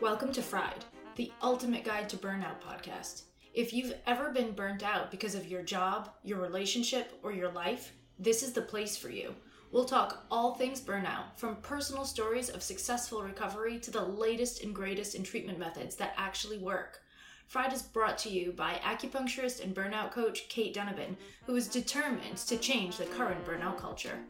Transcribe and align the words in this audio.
Welcome 0.00 0.30
to 0.34 0.42
Fried, 0.42 0.84
the 1.16 1.32
ultimate 1.42 1.82
guide 1.82 2.08
to 2.10 2.16
burnout 2.16 2.60
podcast. 2.64 3.22
If 3.52 3.72
you've 3.72 3.94
ever 4.06 4.30
been 4.30 4.52
burnt 4.52 4.84
out 4.84 5.10
because 5.10 5.34
of 5.34 5.48
your 5.48 5.62
job, 5.62 6.10
your 6.22 6.38
relationship, 6.38 7.18
or 7.24 7.32
your 7.32 7.50
life, 7.50 7.92
this 8.16 8.44
is 8.44 8.52
the 8.52 8.62
place 8.62 8.96
for 8.96 9.10
you. 9.10 9.34
We'll 9.72 9.86
talk 9.86 10.24
all 10.30 10.54
things 10.54 10.80
burnout, 10.80 11.34
from 11.34 11.56
personal 11.56 12.04
stories 12.04 12.48
of 12.48 12.62
successful 12.62 13.24
recovery 13.24 13.80
to 13.80 13.90
the 13.90 14.04
latest 14.04 14.62
and 14.62 14.72
greatest 14.72 15.16
in 15.16 15.24
treatment 15.24 15.58
methods 15.58 15.96
that 15.96 16.14
actually 16.16 16.58
work. 16.58 17.00
Fried 17.48 17.72
is 17.72 17.82
brought 17.82 18.18
to 18.18 18.28
you 18.28 18.52
by 18.52 18.74
acupuncturist 18.84 19.64
and 19.64 19.74
burnout 19.74 20.12
coach 20.12 20.48
Kate 20.48 20.72
Donovan, 20.72 21.16
who 21.44 21.56
is 21.56 21.66
determined 21.66 22.36
to 22.36 22.56
change 22.56 22.98
the 22.98 23.06
current 23.06 23.44
burnout 23.44 23.78
culture. 23.78 24.20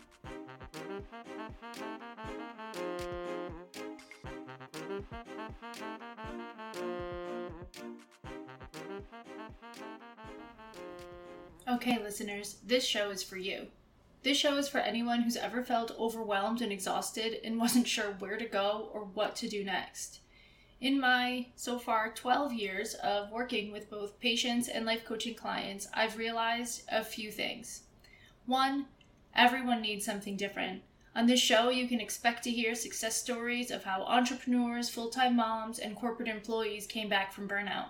Okay, 11.68 11.99
listeners, 12.02 12.57
this 12.65 12.85
show 12.85 13.10
is 13.10 13.23
for 13.23 13.37
you. 13.37 13.66
This 14.23 14.38
show 14.38 14.57
is 14.57 14.69
for 14.69 14.79
anyone 14.79 15.23
who's 15.23 15.37
ever 15.37 15.63
felt 15.63 15.93
overwhelmed 15.99 16.63
and 16.63 16.73
exhausted 16.73 17.38
and 17.45 17.59
wasn't 17.59 17.87
sure 17.87 18.16
where 18.19 18.37
to 18.37 18.46
go 18.46 18.91
or 18.93 19.04
what 19.04 19.37
to 19.37 19.49
do 19.49 19.63
next. 19.63 20.21
In 20.80 20.99
my 20.99 21.46
so 21.57 21.79
far 21.79 22.13
12 22.13 22.52
years 22.52 22.95
of 22.95 23.30
working 23.30 23.71
with 23.71 23.91
both 23.91 24.19
patients 24.19 24.69
and 24.69 24.87
life 24.87 25.04
coaching 25.04 25.35
clients, 25.35 25.88
I've 25.93 26.16
realized 26.16 26.82
a 26.91 27.04
few 27.04 27.30
things. 27.30 27.82
One, 28.46 28.87
everyone 29.35 29.82
needs 29.82 30.04
something 30.04 30.37
different. 30.37 30.82
On 31.19 31.27
this 31.27 31.41
show, 31.41 31.69
you 31.69 31.88
can 31.88 31.99
expect 31.99 32.45
to 32.45 32.51
hear 32.52 32.77
success 32.77 33.16
stories 33.16 33.73
of 33.73 33.83
how 33.83 34.02
entrepreneurs, 34.02 34.88
full 34.88 35.09
time 35.09 35.35
moms, 35.35 35.80
and 35.80 35.97
corporate 35.97 36.29
employees 36.29 36.87
came 36.87 37.09
back 37.09 37.33
from 37.33 37.49
burnout. 37.49 37.88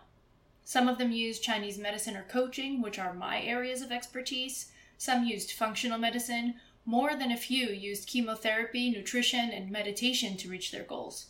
Some 0.65 0.89
of 0.89 0.97
them 0.97 1.13
used 1.13 1.43
Chinese 1.43 1.77
medicine 1.77 2.17
or 2.17 2.23
coaching, 2.23 2.81
which 2.81 2.99
are 2.99 3.13
my 3.13 3.43
areas 3.43 3.83
of 3.83 3.93
expertise. 3.93 4.73
Some 4.97 5.27
used 5.27 5.53
functional 5.53 5.99
medicine. 5.99 6.55
More 6.87 7.15
than 7.17 7.31
a 7.31 7.37
few 7.37 7.67
used 7.67 8.09
chemotherapy, 8.09 8.89
nutrition, 8.89 9.51
and 9.51 9.71
meditation 9.71 10.39
to 10.39 10.49
reach 10.49 10.73
their 10.73 10.85
goals. 10.85 11.27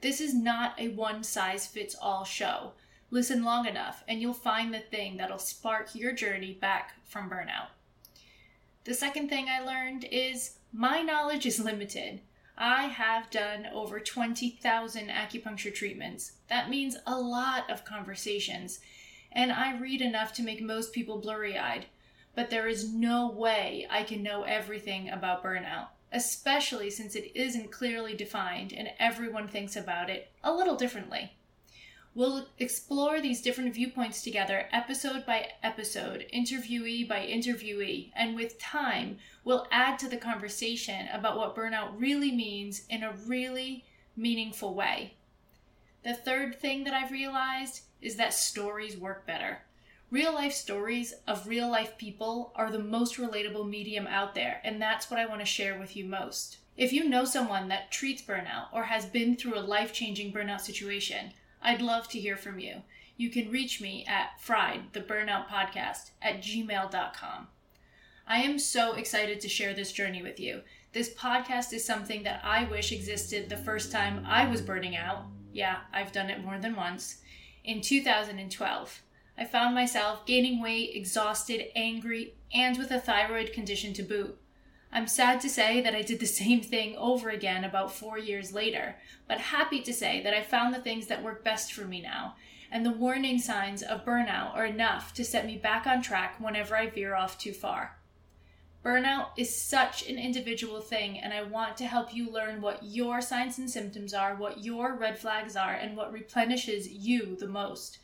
This 0.00 0.20
is 0.20 0.32
not 0.32 0.78
a 0.78 0.90
one 0.90 1.24
size 1.24 1.66
fits 1.66 1.96
all 2.00 2.22
show. 2.22 2.74
Listen 3.10 3.42
long 3.42 3.66
enough, 3.66 4.04
and 4.06 4.20
you'll 4.20 4.32
find 4.32 4.72
the 4.72 4.78
thing 4.78 5.16
that'll 5.16 5.40
spark 5.40 5.92
your 5.92 6.12
journey 6.12 6.52
back 6.52 6.92
from 7.04 7.28
burnout. 7.28 7.70
The 8.84 8.94
second 8.94 9.28
thing 9.28 9.46
I 9.48 9.60
learned 9.60 10.04
is 10.10 10.58
my 10.72 11.02
knowledge 11.02 11.46
is 11.46 11.60
limited. 11.60 12.20
I 12.58 12.86
have 12.86 13.30
done 13.30 13.66
over 13.72 14.00
20,000 14.00 15.08
acupuncture 15.08 15.72
treatments. 15.72 16.32
That 16.48 16.68
means 16.68 16.96
a 17.06 17.18
lot 17.18 17.70
of 17.70 17.84
conversations. 17.84 18.80
And 19.30 19.52
I 19.52 19.78
read 19.78 20.00
enough 20.00 20.32
to 20.34 20.42
make 20.42 20.60
most 20.60 20.92
people 20.92 21.20
blurry 21.20 21.56
eyed. 21.56 21.86
But 22.34 22.50
there 22.50 22.66
is 22.66 22.92
no 22.92 23.30
way 23.30 23.86
I 23.88 24.02
can 24.02 24.22
know 24.22 24.42
everything 24.42 25.10
about 25.10 25.44
burnout, 25.44 25.88
especially 26.10 26.90
since 26.90 27.14
it 27.14 27.30
isn't 27.36 27.70
clearly 27.70 28.14
defined 28.14 28.72
and 28.72 28.90
everyone 28.98 29.46
thinks 29.46 29.76
about 29.76 30.10
it 30.10 30.32
a 30.42 30.52
little 30.52 30.76
differently. 30.76 31.36
We'll 32.14 32.48
explore 32.58 33.22
these 33.22 33.40
different 33.40 33.72
viewpoints 33.72 34.20
together, 34.20 34.68
episode 34.70 35.24
by 35.24 35.52
episode, 35.62 36.26
interviewee 36.30 37.08
by 37.08 37.26
interviewee, 37.26 38.10
and 38.14 38.36
with 38.36 38.58
time, 38.58 39.16
we'll 39.44 39.66
add 39.70 39.98
to 40.00 40.08
the 40.08 40.18
conversation 40.18 41.08
about 41.10 41.38
what 41.38 41.56
burnout 41.56 41.98
really 41.98 42.30
means 42.30 42.82
in 42.90 43.02
a 43.02 43.14
really 43.26 43.86
meaningful 44.14 44.74
way. 44.74 45.14
The 46.02 46.12
third 46.12 46.60
thing 46.60 46.84
that 46.84 46.92
I've 46.92 47.12
realized 47.12 47.84
is 48.02 48.16
that 48.16 48.34
stories 48.34 48.94
work 48.94 49.26
better. 49.26 49.62
Real 50.10 50.34
life 50.34 50.52
stories 50.52 51.14
of 51.26 51.46
real 51.46 51.70
life 51.70 51.96
people 51.96 52.52
are 52.54 52.70
the 52.70 52.78
most 52.78 53.16
relatable 53.16 53.66
medium 53.66 54.06
out 54.06 54.34
there, 54.34 54.60
and 54.64 54.82
that's 54.82 55.10
what 55.10 55.18
I 55.18 55.24
want 55.24 55.40
to 55.40 55.46
share 55.46 55.78
with 55.78 55.96
you 55.96 56.04
most. 56.04 56.58
If 56.76 56.92
you 56.92 57.08
know 57.08 57.24
someone 57.24 57.68
that 57.68 57.90
treats 57.90 58.20
burnout 58.20 58.66
or 58.70 58.82
has 58.84 59.06
been 59.06 59.34
through 59.34 59.58
a 59.58 59.60
life 59.60 59.94
changing 59.94 60.30
burnout 60.34 60.60
situation, 60.60 61.32
I'd 61.62 61.80
love 61.80 62.08
to 62.08 62.20
hear 62.20 62.36
from 62.36 62.58
you. 62.58 62.82
You 63.16 63.30
can 63.30 63.50
reach 63.50 63.80
me 63.80 64.04
at 64.08 64.40
fried, 64.40 64.92
the 64.92 65.00
burnout 65.00 65.48
podcast, 65.48 66.10
at 66.20 66.42
gmail.com. 66.42 67.48
I 68.26 68.42
am 68.42 68.58
so 68.58 68.94
excited 68.94 69.40
to 69.40 69.48
share 69.48 69.74
this 69.74 69.92
journey 69.92 70.22
with 70.22 70.40
you. 70.40 70.62
This 70.92 71.14
podcast 71.14 71.72
is 71.72 71.84
something 71.84 72.22
that 72.24 72.40
I 72.44 72.64
wish 72.64 72.92
existed 72.92 73.48
the 73.48 73.56
first 73.56 73.92
time 73.92 74.26
I 74.26 74.48
was 74.48 74.60
burning 74.60 74.96
out. 74.96 75.24
Yeah, 75.52 75.78
I've 75.92 76.12
done 76.12 76.30
it 76.30 76.44
more 76.44 76.58
than 76.58 76.74
once. 76.74 77.18
In 77.64 77.80
2012, 77.80 79.02
I 79.38 79.44
found 79.44 79.74
myself 79.74 80.26
gaining 80.26 80.60
weight, 80.60 80.90
exhausted, 80.94 81.66
angry, 81.76 82.34
and 82.52 82.76
with 82.76 82.90
a 82.90 83.00
thyroid 83.00 83.52
condition 83.52 83.92
to 83.94 84.02
boot. 84.02 84.38
I'm 84.94 85.06
sad 85.06 85.40
to 85.40 85.48
say 85.48 85.80
that 85.80 85.94
I 85.94 86.02
did 86.02 86.20
the 86.20 86.26
same 86.42 86.60
thing 86.60 86.96
over 86.96 87.30
again 87.30 87.64
about 87.64 87.94
four 87.94 88.18
years 88.18 88.52
later, 88.52 88.96
but 89.26 89.38
happy 89.38 89.80
to 89.82 89.92
say 89.92 90.22
that 90.22 90.34
I 90.34 90.42
found 90.42 90.74
the 90.74 90.80
things 90.80 91.06
that 91.06 91.22
work 91.22 91.42
best 91.42 91.72
for 91.72 91.86
me 91.86 92.02
now, 92.02 92.36
and 92.70 92.84
the 92.84 92.90
warning 92.90 93.38
signs 93.38 93.82
of 93.82 94.04
burnout 94.04 94.54
are 94.54 94.66
enough 94.66 95.14
to 95.14 95.24
set 95.24 95.46
me 95.46 95.56
back 95.56 95.86
on 95.86 96.02
track 96.02 96.36
whenever 96.38 96.76
I 96.76 96.90
veer 96.90 97.14
off 97.14 97.38
too 97.38 97.52
far. 97.52 97.98
Burnout 98.84 99.28
is 99.36 99.56
such 99.56 100.08
an 100.08 100.18
individual 100.18 100.80
thing, 100.80 101.18
and 101.18 101.32
I 101.32 101.42
want 101.42 101.76
to 101.76 101.86
help 101.86 102.12
you 102.12 102.28
learn 102.28 102.60
what 102.60 102.82
your 102.82 103.20
signs 103.20 103.58
and 103.58 103.70
symptoms 103.70 104.12
are, 104.12 104.34
what 104.34 104.64
your 104.64 104.96
red 104.96 105.18
flags 105.18 105.54
are, 105.54 105.72
and 105.72 105.96
what 105.96 106.12
replenishes 106.12 106.88
you 106.88 107.36
the 107.36 107.46
most. 107.46 107.98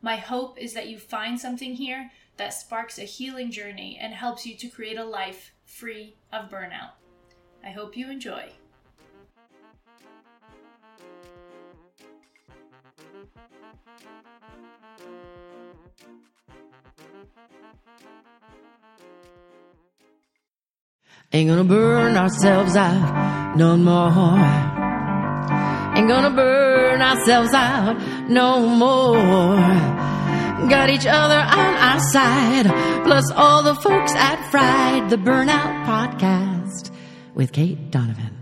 My 0.00 0.16
hope 0.16 0.58
is 0.58 0.74
that 0.74 0.88
you 0.88 0.98
find 0.98 1.40
something 1.40 1.74
here 1.74 2.10
that 2.36 2.54
sparks 2.54 2.98
a 2.98 3.02
healing 3.02 3.50
journey 3.50 3.98
and 4.00 4.14
helps 4.14 4.46
you 4.46 4.56
to 4.56 4.68
create 4.68 4.96
a 4.96 5.04
life 5.04 5.52
free 5.72 6.14
of 6.32 6.50
burnout. 6.50 6.92
I 7.64 7.70
hope 7.70 7.96
you 7.96 8.10
enjoy. 8.10 8.52
Ain't 21.32 21.48
gonna 21.48 21.64
burn 21.64 22.16
ourselves 22.16 22.76
out 22.76 23.56
no 23.56 23.76
more. 23.78 24.38
Ain't 25.96 26.08
gonna 26.08 26.30
burn 26.30 27.00
ourselves 27.00 27.54
out 27.54 28.28
no 28.28 28.66
more. 28.68 30.11
Got 30.68 30.90
each 30.90 31.06
other 31.06 31.38
on 31.38 31.74
our 31.74 32.00
side, 32.12 32.66
plus 33.04 33.30
all 33.32 33.62
the 33.62 33.74
folks 33.74 34.12
at 34.14 34.50
Fried, 34.50 35.10
the 35.10 35.16
Burnout 35.16 35.84
Podcast 35.84 36.90
with 37.34 37.52
Kate 37.52 37.90
Donovan. 37.90 38.41